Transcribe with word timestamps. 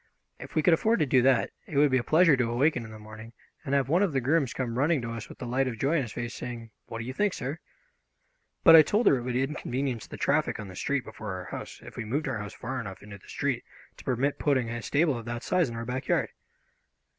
If 0.39 0.55
we 0.55 0.63
could 0.63 0.73
afford 0.73 0.97
to 1.01 1.05
do 1.05 1.21
that, 1.21 1.51
it 1.67 1.77
would 1.77 1.91
be 1.91 1.99
a 1.99 2.03
pleasure 2.03 2.35
to 2.35 2.49
awaken 2.49 2.83
in 2.85 2.89
the 2.89 2.97
morning 2.97 3.33
and 3.63 3.75
have 3.75 3.87
one 3.87 4.01
of 4.01 4.13
the 4.13 4.19
grooms 4.19 4.51
come 4.51 4.79
running 4.79 4.99
to 5.03 5.11
us 5.11 5.29
with 5.29 5.37
the 5.37 5.45
light 5.45 5.67
of 5.67 5.77
joy 5.77 5.97
on 5.97 6.01
his 6.01 6.11
face, 6.13 6.33
saying, 6.33 6.71
"What 6.87 6.97
do 6.97 7.05
you 7.05 7.13
think, 7.13 7.35
sir? 7.35 7.59
"But 8.63 8.75
I 8.75 8.81
told 8.81 9.05
her 9.05 9.17
it 9.17 9.21
would 9.21 9.35
inconvenience 9.35 10.07
the 10.07 10.17
traffic 10.17 10.59
on 10.59 10.69
the 10.69 10.75
street 10.75 11.03
before 11.03 11.33
our 11.35 11.45
house 11.55 11.81
if 11.83 11.97
we 11.97 12.03
moved 12.05 12.27
our 12.27 12.39
house 12.39 12.53
far 12.55 12.81
enough 12.81 13.03
into 13.03 13.19
the 13.19 13.29
street 13.29 13.63
to 13.97 14.03
permit 14.03 14.39
putting 14.39 14.69
a 14.71 14.81
stable 14.81 15.15
of 15.15 15.25
that 15.25 15.43
size 15.43 15.69
in 15.69 15.75
our 15.75 15.85
backyard." 15.85 16.29